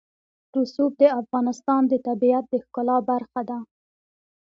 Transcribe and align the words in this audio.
رسوب 0.57 0.91
د 1.01 1.03
افغانستان 1.21 1.81
د 1.87 1.93
طبیعت 2.07 2.45
د 2.49 2.53
ښکلا 2.63 2.97
برخه 3.09 3.41
ده. 3.49 3.59